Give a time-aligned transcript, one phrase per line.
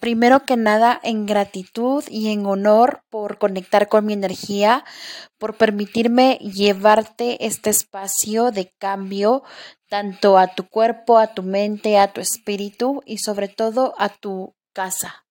[0.00, 4.84] Primero que nada, en gratitud y en honor por conectar con mi energía,
[5.38, 9.42] por permitirme llevarte este espacio de cambio,
[9.88, 14.54] tanto a tu cuerpo, a tu mente, a tu espíritu y sobre todo a tu
[14.72, 15.26] casa.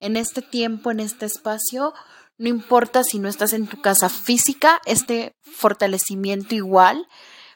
[0.00, 1.94] En este tiempo, en este espacio,
[2.36, 7.06] no importa si no estás en tu casa física, este fortalecimiento igual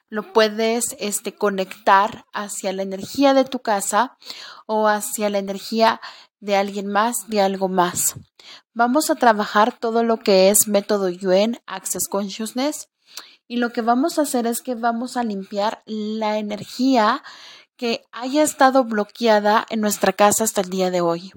[0.09, 4.17] lo puedes este, conectar hacia la energía de tu casa
[4.67, 6.01] o hacia la energía
[6.41, 8.15] de alguien más, de algo más.
[8.75, 12.89] Vamos a trabajar todo lo que es método Yuen, Access Consciousness,
[13.47, 17.23] y lo que vamos a hacer es que vamos a limpiar la energía
[17.77, 21.33] que haya estado bloqueada en nuestra casa hasta el día de hoy.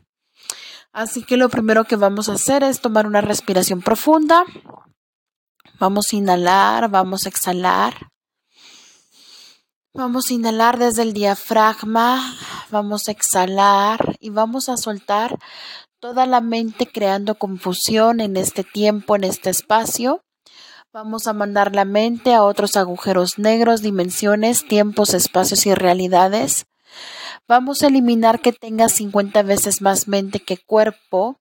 [0.92, 4.44] Así que lo primero que vamos a hacer es tomar una respiración profunda.
[5.80, 8.12] Vamos a inhalar, vamos a exhalar.
[9.94, 12.38] Vamos a inhalar desde el diafragma,
[12.70, 15.38] vamos a exhalar y vamos a soltar
[16.00, 20.24] toda la mente creando confusión en este tiempo, en este espacio.
[20.94, 26.68] Vamos a mandar la mente a otros agujeros negros, dimensiones, tiempos, espacios y realidades.
[27.46, 31.36] Vamos a eliminar que tenga 50 veces más mente que cuerpo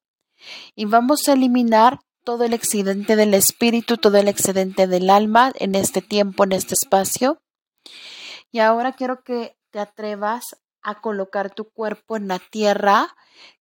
[0.75, 5.77] y vamos a eliminar todo el excedente del espíritu, todo el excedente del alma en
[5.77, 7.39] este tiempo, en este espacio.
[8.51, 10.45] Y ahora quiero que te atrevas
[10.83, 13.15] a colocar tu cuerpo en la tierra,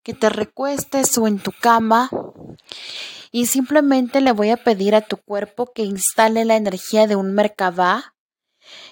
[0.03, 2.09] que te recuestes o en tu cama
[3.31, 7.33] y simplemente le voy a pedir a tu cuerpo que instale la energía de un
[7.33, 8.15] Merkabah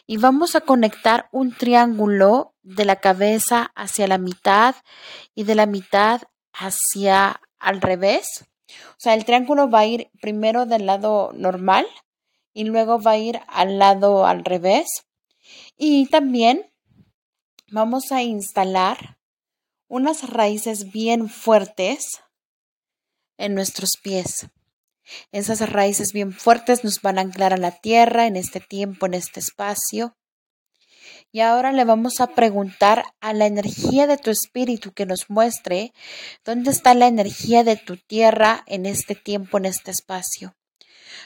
[0.05, 4.75] y vamos a conectar un triángulo de la cabeza hacia la mitad
[5.35, 6.21] y de la mitad
[6.53, 8.45] hacia al revés.
[8.69, 11.87] O sea, el triángulo va a ir primero del lado normal
[12.53, 15.06] y luego va a ir al lado al revés.
[15.77, 16.71] Y también
[17.69, 19.17] vamos a instalar
[19.87, 22.21] unas raíces bien fuertes
[23.37, 24.47] en nuestros pies.
[25.31, 29.13] Esas raíces bien fuertes nos van a anclar a la tierra en este tiempo, en
[29.13, 30.17] este espacio.
[31.31, 35.93] Y ahora le vamos a preguntar a la energía de tu espíritu que nos muestre
[36.43, 40.55] dónde está la energía de tu tierra en este tiempo, en este espacio.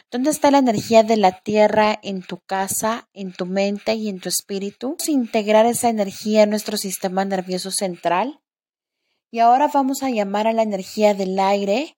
[0.10, 4.20] ¿Dónde está la energía de la tierra en tu casa, en tu mente y en
[4.20, 4.90] tu espíritu?
[4.90, 8.42] Vamos a integrar esa energía en nuestro sistema nervioso central.
[9.30, 11.98] Y ahora vamos a llamar a la energía del aire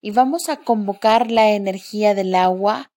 [0.00, 2.92] y vamos a convocar la energía del agua.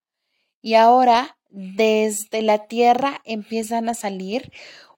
[0.62, 4.52] Y ahora desde la tierra empiezan a salir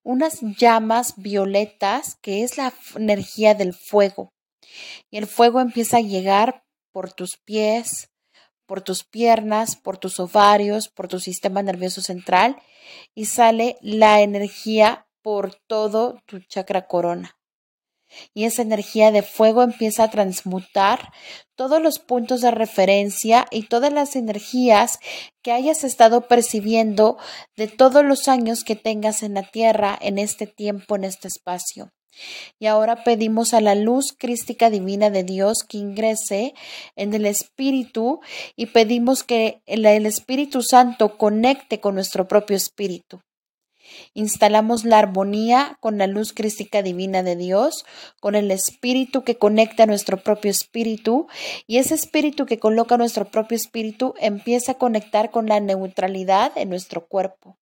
[0.04, 4.34] unas llamas violetas que es la energía del fuego.
[5.10, 8.11] Y el fuego empieza a llegar por tus pies,
[8.72, 12.56] por tus piernas, por tus ovarios, por tu sistema nervioso central
[13.14, 17.38] y sale la energía por todo tu chakra corona.
[18.34, 21.12] Y esa energía de fuego empieza a transmutar
[21.56, 25.00] todos los puntos de referencia y todas las energías
[25.42, 27.18] que hayas estado percibiendo
[27.58, 31.92] de todos los años que tengas en la Tierra, en este tiempo, en este espacio.
[32.60, 36.54] Y ahora pedimos a la luz crística divina de Dios que ingrese
[36.96, 38.22] en el Espíritu
[38.56, 43.22] y pedimos que el, Espíritu Santo conecte con nuestro propio espíritu.
[44.14, 47.86] Instalamos la armonía con la luz crística divina de Dios,
[48.20, 51.28] con el espíritu que conecta a nuestro propio espíritu
[51.68, 56.70] y ese espíritu que coloca nuestro propio espíritu empieza a conectar con la neutralidad en
[56.70, 57.58] nuestro cuerpo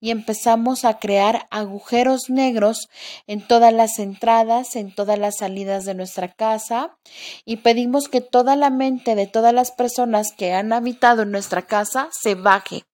[0.00, 2.88] y empezamos a crear agujeros negros
[3.26, 6.96] en todas las entradas, en todas las salidas de nuestra casa
[7.44, 11.62] y pedimos que toda la mente de todas las personas que han habitado en nuestra
[11.62, 12.84] casa se baje.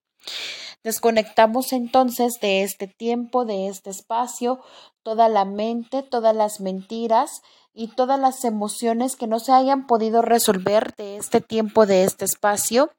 [0.85, 4.61] Desconectamos entonces de este tiempo, de este espacio,
[5.03, 10.23] toda la mente, todas las mentiras y todas las emociones que no se hayan podido
[10.23, 12.91] resolver de este tiempo, de este espacio,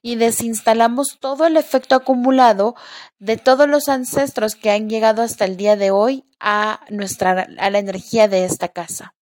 [0.00, 2.74] y desinstalamos todo el efecto acumulado
[3.18, 7.70] de todos los ancestros que han llegado hasta el día de hoy a nuestra a
[7.70, 9.14] la energía de esta casa.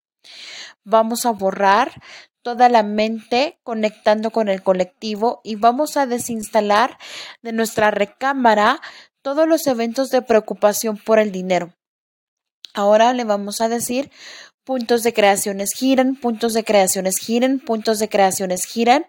[0.85, 1.93] Vamos a borrar
[2.43, 6.99] toda la mente conectando con el colectivo y vamos a desinstalar
[7.43, 8.81] de nuestra recámara
[9.23, 11.75] todos los eventos de preocupación por el dinero.
[12.73, 14.11] Ahora le vamos a decir
[14.71, 19.05] puntos de creaciones giran, puntos de creaciones giran, puntos de creaciones giran.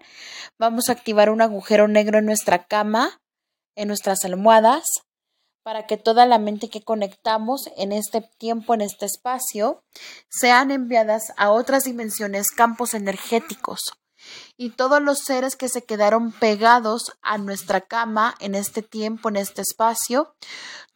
[0.57, 3.21] Vamos a activar un agujero negro en nuestra cama,
[3.75, 4.81] en nuestras almohadas,
[5.63, 9.83] para que toda la mente que conectamos en este tiempo, en este espacio,
[10.29, 14.00] sean enviadas a otras dimensiones, campos energéticos.
[14.57, 19.37] Y todos los seres que se quedaron pegados a nuestra cama en este tiempo, en
[19.37, 20.35] este espacio,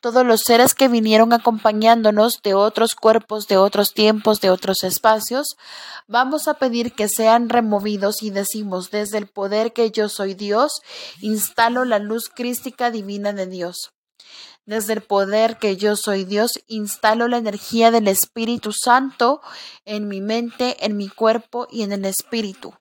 [0.05, 5.57] todos los seres que vinieron acompañándonos de otros cuerpos, de otros tiempos, de otros espacios,
[6.07, 10.81] vamos a pedir que sean removidos y decimos, desde el poder que yo soy Dios,
[11.21, 13.93] instalo la luz crística divina de Dios.
[14.67, 19.41] Desde el poder que yo soy Dios, instalo la energía del Espíritu Santo
[19.85, 22.75] en mi mente, en mi cuerpo y en el Espíritu.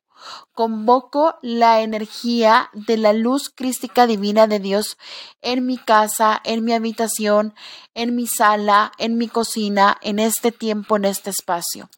[0.53, 4.97] Convoco la energía de la luz crística divina de Dios
[5.43, 7.55] en mi casa, en mi habitación,
[7.94, 11.91] en mi sala, en mi cocina, en este tiempo, en este espacio.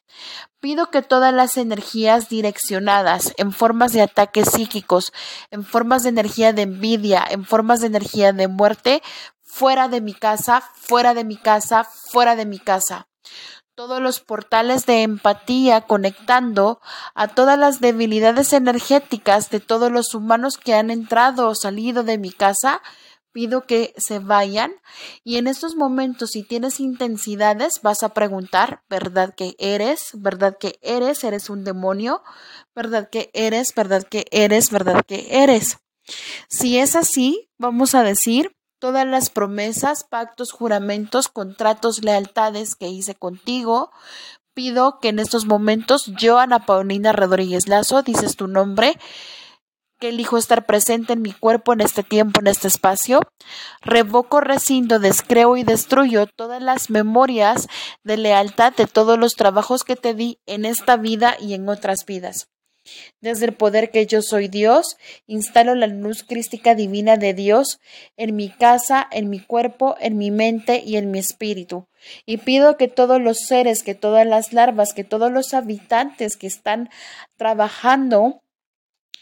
[0.61, 5.13] Pido que todas las energías direccionadas en formas de ataques psíquicos,
[5.51, 9.03] en formas de energía de envidia, en formas de energía de muerte,
[9.43, 13.09] fuera de mi casa, fuera de mi casa, fuera de mi casa
[13.77, 16.81] todos los portales de empatía conectando
[17.15, 22.17] a todas las debilidades energéticas de todos los humanos que han entrado o salido de
[22.17, 22.81] mi casa.
[23.33, 24.73] Pido que se vayan
[25.23, 30.13] y en estos momentos si tienes intensidades vas a preguntar, ¿verdad que eres?
[30.15, 31.23] ¿Verdad que eres?
[31.23, 32.23] ¿Eres un demonio?
[32.75, 33.75] ¿Verdad que eres?
[33.75, 34.71] ¿Verdad que eres?
[34.71, 35.77] ¿Verdad que eres?
[36.49, 43.15] Si es así, vamos a decir, todas las promesas, pactos, juramentos, contratos, lealtades que hice
[43.15, 43.91] contigo.
[44.55, 48.99] Pido que en estos momentos yo, Ana Paulina Rodríguez Lazo, dices tu nombre,
[49.99, 53.21] que elijo estar presente en mi cuerpo en este tiempo, en este espacio.
[53.83, 57.69] Revoco, rescindo, descreo y destruyo todas las memorias
[58.05, 62.05] de lealtad de todos los trabajos que te di en esta vida y en otras
[62.07, 62.49] vidas.
[63.21, 64.97] Desde el poder que yo soy Dios,
[65.27, 67.81] instalo la luz crística divina de Dios
[68.17, 71.87] en mi casa, en mi cuerpo, en mi mente y en mi espíritu.
[72.25, 76.47] Y pido que todos los seres, que todas las larvas, que todos los habitantes que
[76.47, 76.91] están
[77.37, 78.43] trabajando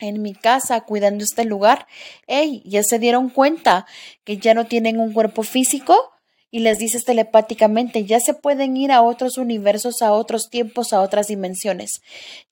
[0.01, 1.87] en mi casa cuidando este lugar,
[2.27, 3.87] hey, ya se dieron cuenta
[4.25, 6.14] que ya no tienen un cuerpo físico,
[6.55, 11.01] y les dices telepáticamente, ya se pueden ir a otros universos, a otros tiempos, a
[11.01, 12.01] otras dimensiones.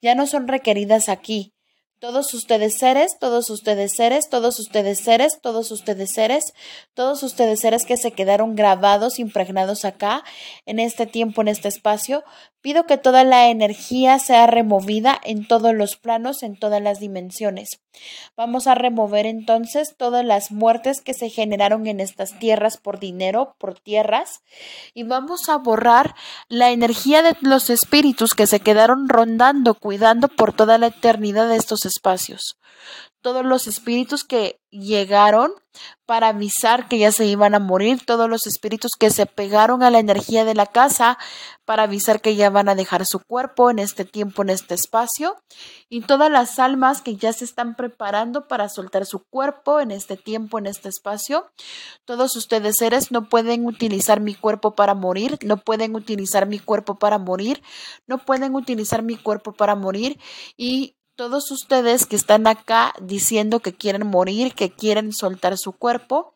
[0.00, 1.52] Ya no son requeridas aquí.
[2.00, 6.52] Todos ustedes seres, todos ustedes seres, todos ustedes seres, todos ustedes seres,
[6.94, 10.24] todos ustedes seres que se quedaron grabados, impregnados acá,
[10.66, 12.24] en este tiempo, en este espacio,
[12.60, 17.81] pido que toda la energía sea removida en todos los planos, en todas las dimensiones.
[18.36, 23.54] Vamos a remover entonces todas las muertes que se generaron en estas tierras por dinero,
[23.58, 24.42] por tierras,
[24.94, 26.14] y vamos a borrar
[26.48, 31.56] la energía de los espíritus que se quedaron rondando, cuidando por toda la eternidad de
[31.56, 32.56] estos espacios.
[33.22, 35.52] Todos los espíritus que llegaron
[36.06, 39.90] para avisar que ya se iban a morir, todos los espíritus que se pegaron a
[39.90, 41.18] la energía de la casa
[41.64, 45.36] para avisar que ya van a dejar su cuerpo en este tiempo, en este espacio,
[45.88, 50.16] y todas las almas que ya se están preparando para soltar su cuerpo en este
[50.16, 51.50] tiempo, en este espacio.
[52.04, 56.98] Todos ustedes seres no pueden utilizar mi cuerpo para morir, no pueden utilizar mi cuerpo
[56.98, 57.62] para morir,
[58.06, 60.18] no pueden utilizar mi cuerpo para morir
[60.56, 66.32] y todos ustedes que están acá diciendo que quieren morir, que quieren soltar su cuerpo,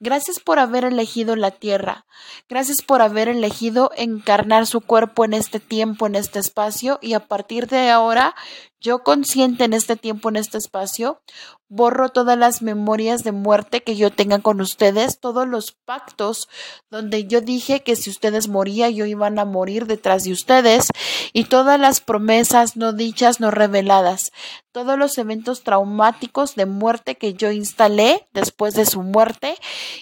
[0.00, 2.06] gracias por haber elegido la tierra,
[2.48, 7.20] gracias por haber elegido encarnar su cuerpo en este tiempo, en este espacio y a
[7.20, 8.34] partir de ahora
[8.80, 11.20] yo consciente en este tiempo, en este espacio,
[11.68, 16.48] borro todas las memorias de muerte que yo tenga con ustedes, todos los pactos
[16.90, 20.88] donde yo dije que si ustedes morían, yo iban a morir detrás de ustedes
[21.32, 24.32] y todas las promesas no dichas, no reveladas,
[24.72, 29.56] todos los eventos traumáticos de muerte que yo instalé después de su muerte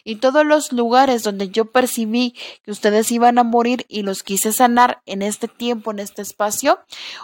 [0.04, 4.52] y todos los lugares donde yo percibí que ustedes iban a morir y los quise
[4.52, 6.78] sanar en este tiempo, en este espacio,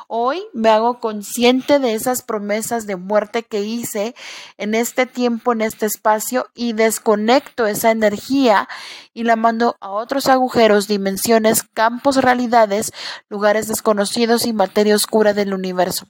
[0.09, 4.15] hoy me hago consciente de esas promesas de muerte que hice
[4.59, 8.69] en este tiempo, en este espacio y desconecto esa energía
[9.13, 12.93] y la mando a otros agujeros, dimensiones, campos, realidades,
[13.29, 16.07] lugares desconocidos y materia oscura del universo.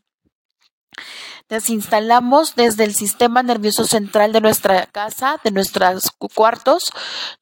[1.53, 6.91] Desinstalamos desde el sistema nervioso central de nuestra casa, de nuestros cuartos,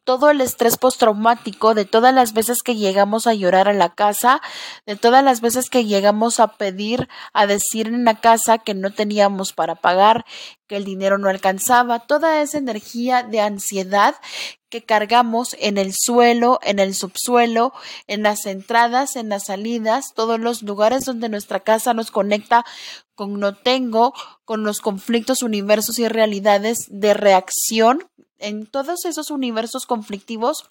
[0.02, 4.42] todo el estrés postraumático de todas las veces que llegamos a llorar a la casa,
[4.84, 8.92] de todas las veces que llegamos a pedir, a decir en la casa que no
[8.92, 10.24] teníamos para pagar,
[10.66, 14.16] que el dinero no alcanzaba, toda esa energía de ansiedad
[14.70, 17.72] que cargamos en el suelo, en el subsuelo,
[18.06, 22.64] en las entradas, en las salidas, todos los lugares donde nuestra casa nos conecta
[23.26, 28.08] no tengo, con los conflictos, universos y realidades de reacción
[28.40, 30.68] en todos esos universos conflictivos,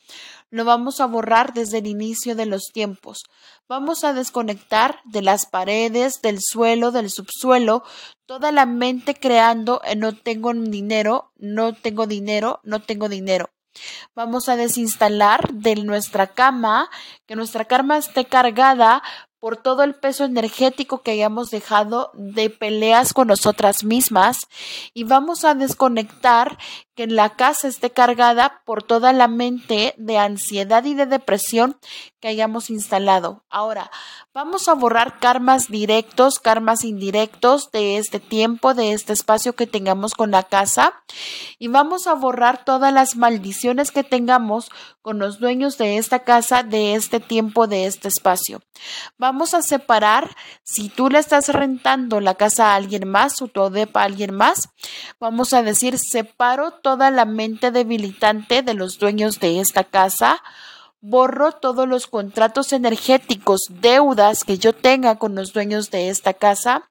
[0.50, 3.24] lo vamos a borrar desde el inicio de los tiempos.
[3.68, 7.84] Vamos a desconectar de las paredes, del suelo, del subsuelo,
[8.26, 13.52] toda la mente creando no tengo dinero, no tengo dinero, no tengo dinero.
[14.16, 16.90] Vamos a desinstalar de nuestra cama,
[17.28, 19.04] que nuestra cama esté cargada
[19.40, 24.48] por todo el peso energético que hayamos dejado de peleas con nosotras mismas
[24.94, 26.58] y vamos a desconectar
[27.00, 31.78] que la casa esté cargada por toda la mente de ansiedad y de depresión
[32.20, 33.46] que hayamos instalado.
[33.50, 33.90] Ahora,
[34.34, 40.14] vamos a borrar karmas directos, karmas indirectos de este tiempo, de este espacio que tengamos
[40.14, 40.94] con la casa
[41.58, 44.70] y vamos a borrar todas las maldiciones que tengamos
[45.02, 48.62] con los dueños de esta casa, de este tiempo, de este espacio.
[49.18, 53.70] Vamos a separar, si tú le estás rentando la casa a alguien más o tu
[53.70, 54.70] depa a alguien más,
[55.20, 60.42] vamos a decir, separo toda la mente debilitante de los dueños de esta casa,
[61.02, 66.90] borro todos los contratos energéticos, deudas que yo tenga con los dueños de esta casa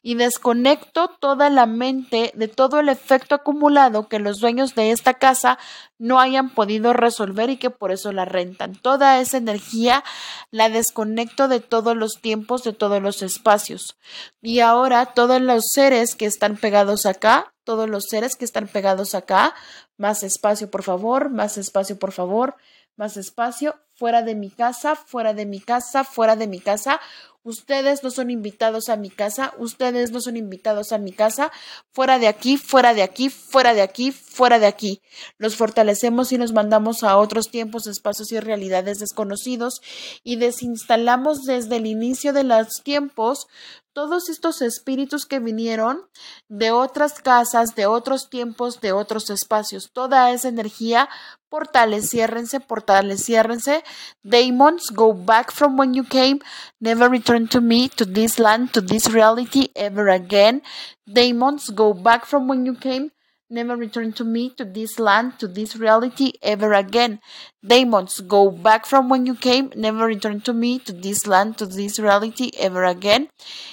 [0.00, 5.14] y desconecto toda la mente de todo el efecto acumulado que los dueños de esta
[5.14, 5.58] casa
[5.98, 8.76] no hayan podido resolver y que por eso la rentan.
[8.76, 10.04] Toda esa energía
[10.52, 13.96] la desconecto de todos los tiempos, de todos los espacios.
[14.40, 19.14] Y ahora todos los seres que están pegados acá, todos los seres que están pegados
[19.14, 19.54] acá,
[19.96, 22.56] más espacio por favor, más espacio por favor,
[22.96, 27.00] más espacio, fuera de mi casa, fuera de mi casa, fuera de mi casa.
[27.44, 31.50] Ustedes no son invitados a mi casa, ustedes no son invitados a mi casa,
[31.90, 35.02] fuera de aquí, fuera de aquí, fuera de aquí, fuera de aquí.
[35.38, 39.80] Los fortalecemos y nos mandamos a otros tiempos, espacios y realidades desconocidos
[40.22, 43.48] y desinstalamos desde el inicio de los tiempos
[43.92, 46.08] todos estos espíritus que vinieron
[46.48, 51.08] de otras casas, de otros tiempos, de otros espacios, toda esa energía,
[51.52, 53.82] portales, ciérrense, portales, ciérrense.
[54.24, 56.38] Demons, go back from when you came,
[56.80, 60.62] never return to me, to this land, to this reality ever again.
[61.06, 63.10] Demons, go back from when you came,
[63.52, 67.20] Never return to me, to this land, to this reality ever again.
[67.60, 69.68] Demons, go back from when you came.
[69.76, 73.28] Never return to me, to this land, to this reality ever again.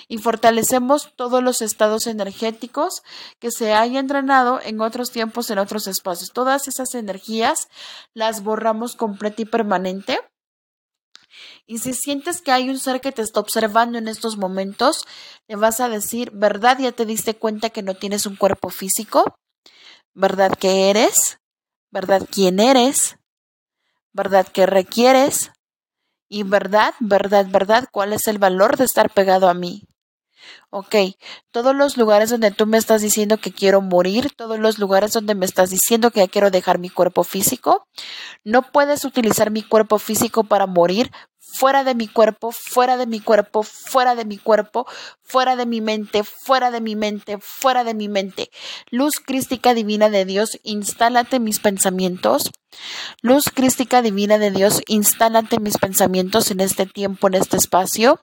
[0.10, 3.04] Y fortalecemos todos los estados energéticos
[3.40, 6.32] que se hayan drenado en otros tiempos, en otros espacios.
[6.34, 7.70] Todas esas energías
[8.14, 10.20] las borramos completa y permanente.
[11.66, 15.06] Y si sientes que hay un ser que te está observando en estos momentos,
[15.48, 16.80] le vas a decir, ¿verdad?
[16.80, 19.24] Ya te diste cuenta que no tienes un cuerpo físico.
[20.14, 21.40] ¿Verdad que eres?
[21.92, 23.18] ¿Verdad quién eres?
[24.14, 25.52] ¿Verdad que requieres?
[26.28, 29.84] Y verdad, verdad, verdad, ¿cuál es el valor de estar pegado a mí?
[30.70, 30.96] Ok,
[31.52, 35.36] todos los lugares donde tú me estás diciendo que quiero morir, todos los lugares donde
[35.36, 37.88] me estás diciendo que ya quiero dejar mi cuerpo físico,
[38.44, 41.12] no puedes utilizar mi cuerpo físico para morir
[41.54, 44.86] fuera de mi cuerpo, fuera de mi cuerpo, fuera de mi cuerpo,
[45.22, 48.50] fuera de mi mente, fuera de mi mente, fuera de mi mente.
[48.90, 52.52] Luz crística divina de Dios, instálate mis pensamientos.
[53.22, 58.22] Luz crística divina de Dios, instálate mis pensamientos en este tiempo, en este espacio.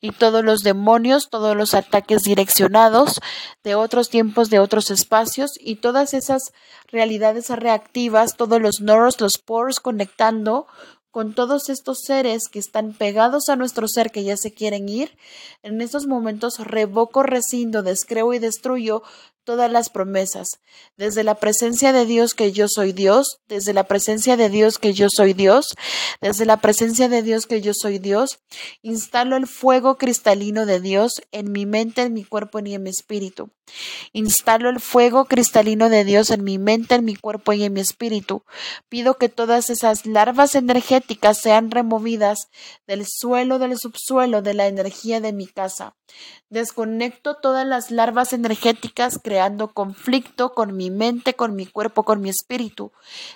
[0.00, 3.20] Y todos los demonios, todos los ataques direccionados
[3.62, 6.52] de otros tiempos, de otros espacios y todas esas
[6.90, 10.66] realidades reactivas, todos los noros, los pores conectando
[11.12, 15.16] con todos estos seres que están pegados a nuestro ser que ya se quieren ir,
[15.62, 19.02] en estos momentos revoco, rescindo, descreo y destruyo
[19.44, 20.60] todas las promesas,
[20.96, 24.92] desde la presencia de Dios que yo soy Dios, desde la presencia de Dios que
[24.92, 25.74] yo soy Dios,
[26.20, 28.40] desde la presencia de Dios que yo soy Dios,
[28.82, 32.90] instalo el fuego cristalino de Dios en mi mente, en mi cuerpo y en mi
[32.90, 33.50] espíritu.
[34.12, 37.80] Instalo el fuego cristalino de Dios en mi mente, en mi cuerpo y en mi
[37.80, 38.44] espíritu.
[38.88, 42.48] Pido que todas esas larvas energéticas sean removidas
[42.86, 45.94] del suelo, del subsuelo, de la energía de mi casa.
[46.50, 52.28] Desconecto todas las larvas energéticas creando conflicto con mi mente, con mi cuerpo, con mi
[52.28, 52.92] espíritu.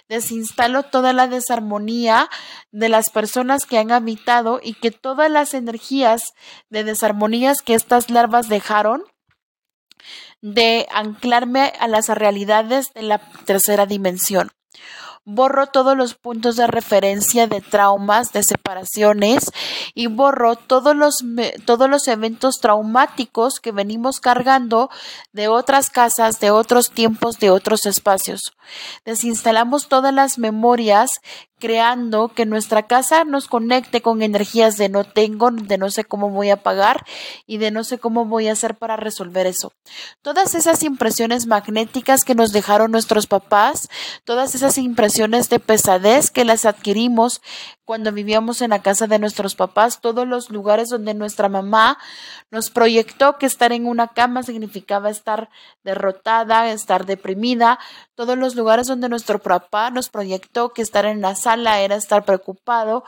[0.08, 2.28] Desinstalo toda la desarmonía
[2.72, 6.22] de las personas que han habitado y que todas las energías
[6.68, 9.02] de desarmonías que estas larvas dejaron
[10.42, 14.50] de anclarme a las realidades de la tercera dimensión.
[15.28, 19.50] Borro todos los puntos de referencia de traumas, de separaciones
[19.92, 21.16] y borro todos los,
[21.64, 24.88] todos los eventos traumáticos que venimos cargando
[25.32, 28.56] de otras casas, de otros tiempos, de otros espacios.
[29.04, 31.20] Desinstalamos todas las memorias
[31.58, 36.30] creando que nuestra casa nos conecte con energías de no tengo, de no sé cómo
[36.30, 37.04] voy a pagar
[37.46, 39.72] y de no sé cómo voy a hacer para resolver eso.
[40.22, 43.88] Todas esas impresiones magnéticas que nos dejaron nuestros papás,
[44.24, 47.40] todas esas impresiones de pesadez que las adquirimos
[47.86, 51.98] cuando vivíamos en la casa de nuestros papás, todos los lugares donde nuestra mamá
[52.50, 55.50] nos proyectó que estar en una cama significaba estar
[55.84, 57.78] derrotada, estar deprimida,
[58.16, 62.24] todos los lugares donde nuestro papá nos proyectó que estar en la sala era estar
[62.24, 63.04] preocupado,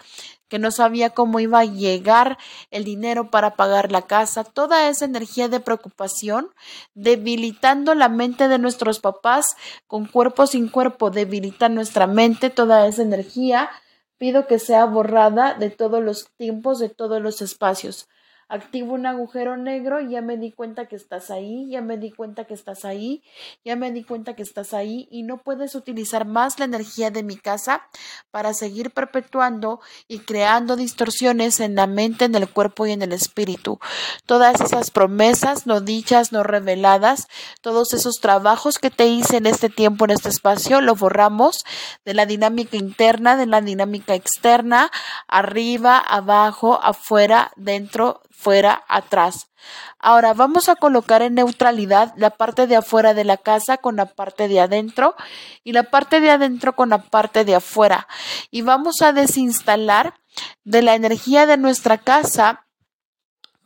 [0.46, 2.38] que no sabía cómo iba a llegar
[2.70, 6.50] el dinero para pagar la casa, toda esa energía de preocupación,
[6.94, 9.56] debilitando la mente de nuestros papás
[9.88, 13.70] con cuerpo sin cuerpo, debilita nuestra mente, toda esa energía
[14.18, 18.08] Pido que sea borrada de todos los tiempos, de todos los espacios.
[18.48, 22.10] Activo un agujero negro y ya me di cuenta que estás ahí, ya me di
[22.10, 23.22] cuenta que estás ahí,
[23.64, 27.22] ya me di cuenta que estás ahí y no puedes utilizar más la energía de
[27.22, 27.82] mi casa
[28.30, 33.12] para seguir perpetuando y creando distorsiones en la mente, en el cuerpo y en el
[33.12, 33.80] espíritu.
[34.24, 37.28] Todas esas promesas no dichas, no reveladas,
[37.60, 41.64] todos esos trabajos que te hice en este tiempo, en este espacio, lo borramos
[42.04, 44.90] de la dinámica interna, de la dinámica externa,
[45.26, 49.50] arriba, abajo, afuera, dentro, fuera, atrás.
[49.98, 54.06] Ahora vamos a colocar en neutralidad la parte de afuera de la casa con la
[54.06, 55.16] parte de adentro
[55.64, 58.06] y la parte de adentro con la parte de afuera.
[58.52, 60.14] Y vamos a desinstalar
[60.62, 62.67] de la energía de nuestra casa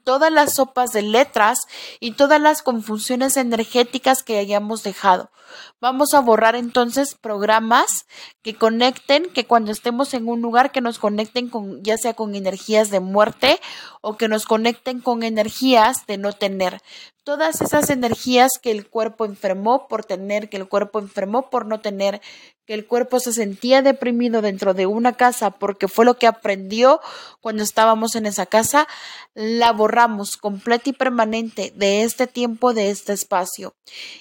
[0.05, 1.67] todas las sopas de letras
[2.01, 5.31] y todas las confusiones energéticas que hayamos dejado.
[5.81, 8.07] Vamos a borrar entonces programas
[8.43, 12.35] que conecten, que cuando estemos en un lugar que nos conecten con ya sea con
[12.35, 13.61] energías de muerte
[14.01, 16.81] o que nos conecten con energías de no tener.
[17.25, 21.81] Todas esas energías que el cuerpo enfermó por tener, que el cuerpo enfermó por no
[21.81, 22.21] tener,
[22.67, 27.01] que el cuerpo se sentía deprimido dentro de una casa porque fue lo que aprendió
[27.41, 28.87] cuando estábamos en esa casa,
[29.35, 33.75] la borramos completa y permanente de este tiempo, de este espacio.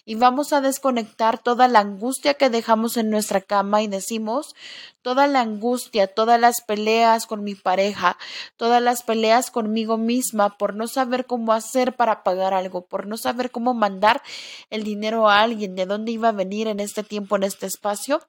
[0.06, 4.56] Y vamos a desconectar toda la angustia que dejamos en nuestra cama y decimos,
[5.04, 8.18] toda la angustia, todas las peleas con mi pareja,
[8.58, 13.18] todas las peleas conmigo misma por no saber cómo hacer para pagar algo, por no
[13.18, 14.22] saber cómo mandar
[14.70, 18.22] el dinero a alguien, de dónde iba a venir en este tiempo, en este espacio,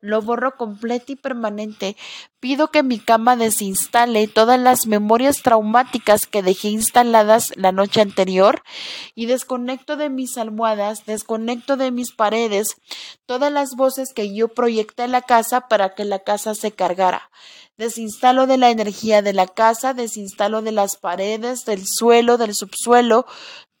[0.00, 1.96] lo borro completo y permanente.
[2.40, 8.62] Pido que mi cama desinstale todas las memorias traumáticas que dejé instaladas la noche anterior
[9.14, 12.68] y desconecto de mis almohadas, desconecto de mis paredes,
[13.26, 17.30] todas las voces que yo proyecté en la casa para que la casa se cargara.
[17.76, 23.26] Desinstalo de la energía de la casa, desinstalo de las paredes, del suelo, del subsuelo,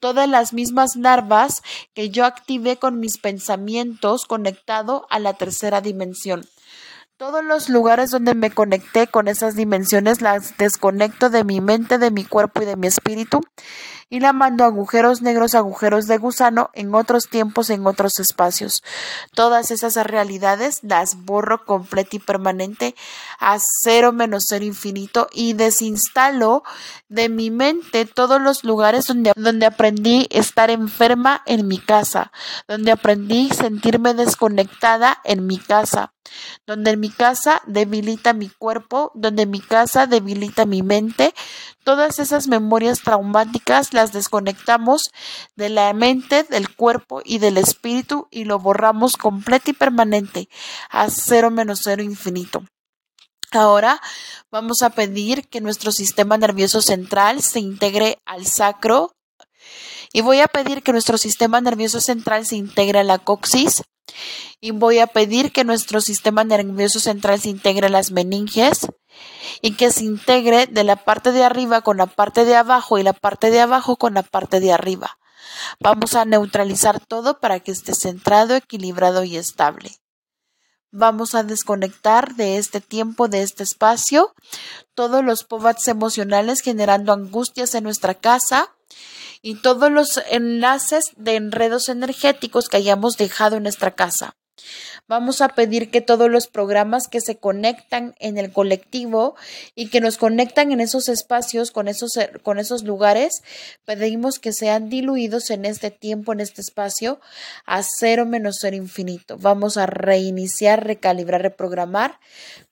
[0.00, 1.62] todas las mismas larvas
[1.94, 6.46] que yo activé con mis pensamientos conectado a la tercera dimensión.
[7.18, 12.10] Todos los lugares donde me conecté con esas dimensiones las desconecto de mi mente, de
[12.10, 13.40] mi cuerpo y de mi espíritu
[14.10, 18.82] y la mando agujeros negros, agujeros de gusano en otros tiempos, en otros espacios.
[19.34, 22.94] Todas esas realidades las borro completa y permanente
[23.40, 26.64] a cero menos cero infinito y desinstalo
[27.08, 32.30] de mi mente todos los lugares donde, donde aprendí estar enferma en mi casa,
[32.68, 36.12] donde aprendí sentirme desconectada en mi casa,
[36.66, 41.34] donde mi casa debilita mi cuerpo, donde mi casa debilita mi mente,
[41.84, 45.10] todas esas memorias traumáticas las desconectamos
[45.54, 50.48] de la mente, del cuerpo y del espíritu y lo borramos completo y permanente
[50.90, 52.64] a cero menos cero infinito.
[53.52, 54.00] Ahora
[54.50, 59.12] vamos a pedir que nuestro sistema nervioso central se integre al sacro.
[60.12, 63.82] Y voy a pedir que nuestro sistema nervioso central se integre a la coxis
[64.60, 68.86] y voy a pedir que nuestro sistema nervioso central se integre a las meninges
[69.62, 73.02] y que se integre de la parte de arriba con la parte de abajo y
[73.02, 75.18] la parte de abajo con la parte de arriba.
[75.80, 79.92] Vamos a neutralizar todo para que esté centrado, equilibrado y estable.
[80.90, 84.34] Vamos a desconectar de este tiempo, de este espacio,
[84.94, 88.72] todos los povats emocionales generando angustias en nuestra casa
[89.46, 94.34] y todos los enlaces de enredos energéticos que hayamos dejado en nuestra casa.
[95.06, 99.36] Vamos a pedir que todos los programas que se conectan en el colectivo
[99.76, 103.42] y que nos conectan en esos espacios, con esos, con esos lugares,
[103.84, 107.20] pedimos que sean diluidos en este tiempo, en este espacio,
[107.66, 109.38] a cero menos cero infinito.
[109.38, 112.18] Vamos a reiniciar, recalibrar, reprogramar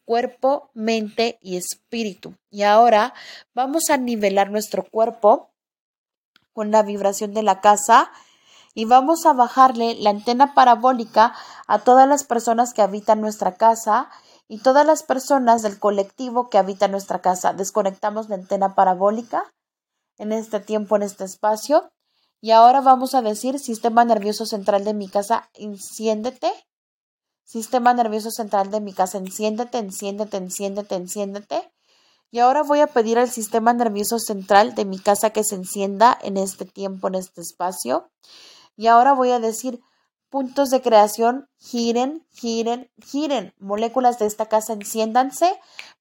[0.05, 2.35] cuerpo, mente y espíritu.
[2.51, 3.15] Y ahora
[3.55, 5.54] vamos a nivelar nuestro cuerpo
[6.55, 8.11] con la vibración de la casa
[8.73, 11.35] y vamos a bajarle la antena parabólica
[11.67, 14.09] a todas las personas que habitan nuestra casa
[14.49, 17.53] y todas las personas del colectivo que habita nuestra casa.
[17.53, 19.53] Desconectamos la antena parabólica
[20.17, 21.93] en este tiempo, en este espacio.
[22.41, 26.51] Y ahora vamos a decir sistema nervioso central de mi casa, enciéndete
[27.45, 31.73] Sistema nervioso central de mi casa, enciéndete, enciéndete, enciéndete, enciéndete.
[32.35, 36.19] Y ahora voy a pedir al sistema nervioso central de mi casa que se encienda
[36.21, 38.11] en este tiempo, en este espacio.
[38.77, 39.81] Y ahora voy a decir
[40.31, 43.55] puntos de creación, giren, giren, giren.
[43.61, 45.49] Moléculas de esta casa, enciéndanse.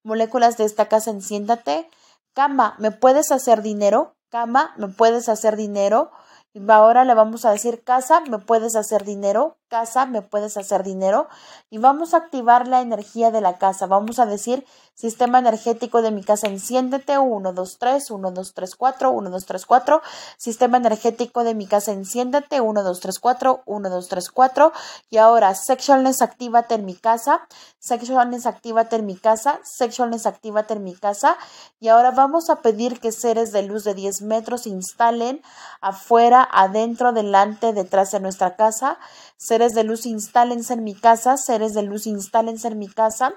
[0.01, 1.87] Moléculas de esta casa, enciéndate.
[2.33, 4.15] Cama, ¿me puedes hacer dinero?
[4.29, 6.09] Cama, ¿me puedes hacer dinero?
[6.51, 9.59] Y ahora le vamos a decir, casa, ¿me puedes hacer dinero?
[9.73, 11.27] Casa, me puedes hacer dinero
[11.71, 13.87] y vamos a activar la energía de la casa.
[13.87, 18.75] Vamos a decir, sistema energético de mi casa, enciéndete, 1, 2, 3, 1, 2, 3,
[18.75, 20.01] 4, 1, 2, 3, 4.
[20.37, 24.73] Sistema energético de mi casa, enciéndete, 1, 2, 3, 4, 1, 2, 3, 4.
[25.09, 27.47] Y ahora, sectionless, actívate en mi casa.
[27.79, 29.59] Sectionless, actívate en mi casa.
[29.63, 31.35] Sectionless, actívate en mi casa.
[31.79, 35.41] Y ahora vamos a pedir que seres de luz de 10 metros se instalen
[35.81, 38.99] afuera, adentro, delante, detrás de nuestra casa.
[39.37, 43.33] Seres de luz, instálense en mi casa, seres de luz, instálense en mi casa.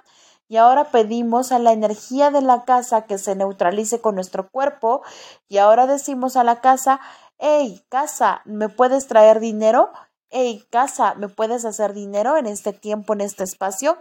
[0.49, 5.03] Y ahora pedimos a la energía de la casa que se neutralice con nuestro cuerpo.
[5.49, 7.01] Y ahora decimos a la casa,
[7.39, 9.91] hey, casa, ¿me puedes traer dinero?
[10.31, 13.97] Hey, casa, ¿me puedes hacer dinero en este tiempo, en este espacio?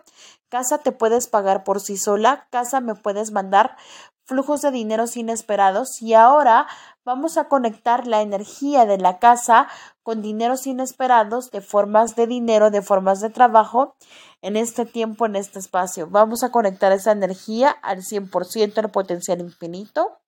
[0.50, 2.48] Casa, ¿te puedes pagar por sí sola?
[2.50, 3.78] Casa, ¿me puedes mandar
[4.26, 6.02] flujos de dinero inesperados?
[6.02, 6.68] Y ahora
[7.04, 9.68] vamos a conectar la energía de la casa
[10.04, 13.96] con dineros inesperados, de formas de dinero, de formas de trabajo
[14.42, 16.08] en este tiempo, en este espacio.
[16.08, 20.20] Vamos a conectar esa energía al 100% el potencial infinito.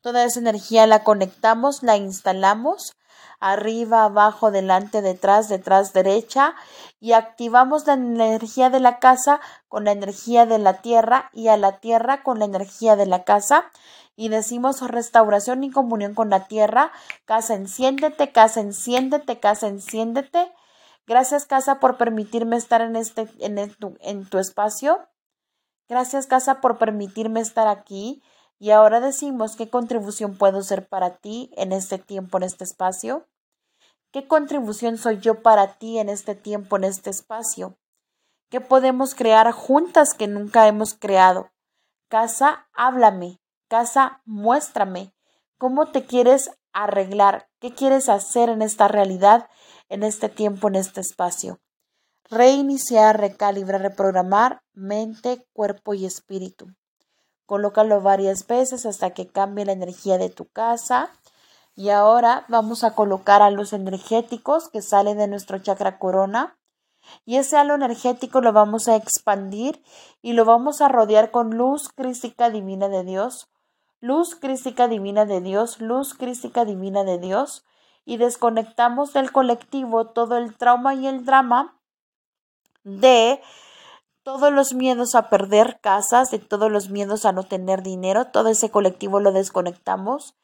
[0.00, 2.92] Toda esa energía la conectamos, la instalamos
[3.40, 6.54] arriba, abajo, delante, detrás, detrás, derecha
[7.00, 11.56] y activamos la energía de la casa con la energía de la tierra y a
[11.56, 13.70] la tierra con la energía de la casa
[14.16, 16.90] y decimos restauración y comunión con la tierra.
[17.26, 20.52] Casa, enciéndete, casa, enciéndete, casa, enciéndete.
[21.06, 25.06] Gracias, casa, por permitirme estar en, este, en, en tu espacio.
[25.88, 28.22] Gracias, casa, por permitirme estar aquí.
[28.58, 33.26] Y ahora decimos qué contribución puedo ser para ti en este tiempo, en este espacio.
[34.12, 37.76] ¿Qué contribución soy yo para ti en este tiempo, en este espacio?
[38.48, 41.50] ¿Qué podemos crear juntas que nunca hemos creado?
[42.08, 43.40] Casa, háblame.
[43.68, 45.12] Casa, muéstrame
[45.58, 49.48] cómo te quieres arreglar, qué quieres hacer en esta realidad,
[49.88, 51.60] en este tiempo, en este espacio.
[52.28, 56.66] Reiniciar, recalibrar, reprogramar mente, cuerpo y espíritu.
[57.46, 61.10] Colócalo varias veces hasta que cambie la energía de tu casa.
[61.74, 66.56] Y ahora vamos a colocar a los energéticos que salen de nuestro chakra corona
[67.24, 69.82] y ese halo energético lo vamos a expandir
[70.22, 73.48] y lo vamos a rodear con luz crística divina de Dios,
[74.00, 77.64] luz crística divina de Dios, luz crística divina de Dios,
[78.04, 81.76] y desconectamos del colectivo todo el trauma y el drama
[82.84, 83.40] de
[84.26, 88.48] todos los miedos a perder casas, de todos los miedos a no tener dinero, todo
[88.48, 90.34] ese colectivo lo desconectamos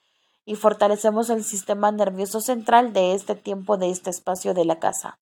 [0.44, 5.18] y fortalecemos el sistema nervioso central de este tiempo, de este espacio de la casa.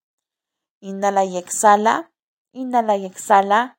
[0.78, 2.12] Inhala y exhala,
[2.52, 3.78] inhala y exhala,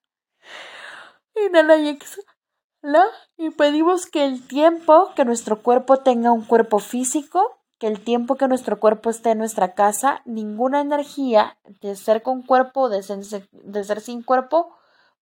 [1.35, 3.05] inhala y exhala
[3.37, 8.35] y pedimos que el tiempo que nuestro cuerpo tenga un cuerpo físico, que el tiempo
[8.35, 13.01] que nuestro cuerpo esté en nuestra casa, ninguna energía de ser con cuerpo o de
[13.01, 14.75] ser, sin cuerpo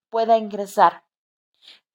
[0.10, 1.06] pueda ingresar.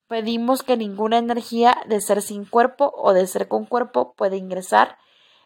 [0.09, 4.97] Pedimos que ninguna energía de ser sin cuerpo o de ser con cuerpo pueda ingresar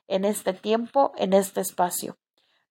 [0.07, 2.17] en este tiempo, en este espacio.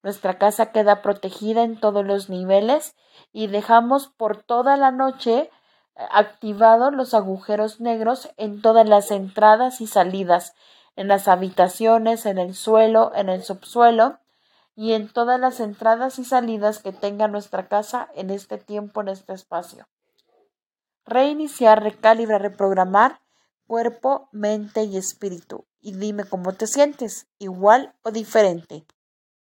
[0.02, 2.96] Nuestra casa queda protegida en todos los niveles
[3.34, 5.52] y dejamos por toda la noche
[5.98, 10.54] activado los agujeros negros en todas las entradas y salidas,
[10.98, 14.20] en las habitaciones, en el suelo, en el subsuelo
[14.76, 19.08] y en todas las entradas y salidas que tenga nuestra casa en este tiempo, en
[19.08, 19.88] este espacio.
[21.06, 23.22] Reiniciar, recalibrar, reprogramar
[23.68, 25.66] cuerpo, mente y espíritu.
[25.80, 28.86] Y dime cómo te sientes, igual o diferente.